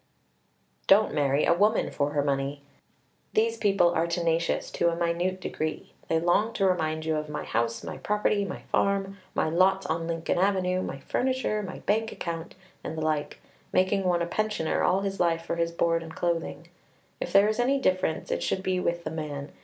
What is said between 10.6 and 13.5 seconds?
my furniture, my bank account, and the like